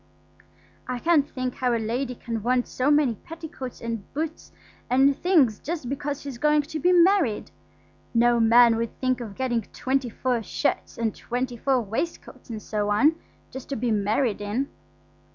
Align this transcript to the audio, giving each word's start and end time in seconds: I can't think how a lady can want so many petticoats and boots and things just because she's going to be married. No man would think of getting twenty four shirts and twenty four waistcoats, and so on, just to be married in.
I 0.87 0.97
can't 0.97 1.29
think 1.29 1.53
how 1.53 1.75
a 1.77 1.77
lady 1.77 2.15
can 2.15 2.41
want 2.41 2.65
so 2.67 2.89
many 2.89 3.13
petticoats 3.23 3.79
and 3.81 4.11
boots 4.15 4.51
and 4.89 5.15
things 5.15 5.59
just 5.59 5.89
because 5.89 6.21
she's 6.21 6.39
going 6.39 6.63
to 6.63 6.79
be 6.79 6.91
married. 6.91 7.51
No 8.11 8.39
man 8.39 8.77
would 8.77 8.99
think 8.99 9.21
of 9.21 9.35
getting 9.35 9.61
twenty 9.73 10.09
four 10.09 10.41
shirts 10.41 10.97
and 10.97 11.15
twenty 11.15 11.55
four 11.55 11.81
waistcoats, 11.81 12.49
and 12.49 12.59
so 12.63 12.89
on, 12.89 13.13
just 13.51 13.69
to 13.69 13.75
be 13.75 13.91
married 13.91 14.41
in. 14.41 14.69